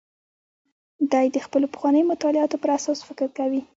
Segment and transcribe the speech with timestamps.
[1.11, 3.61] دی د خپلو پخوانیو مطالعاتو پر اساس فکر کوي.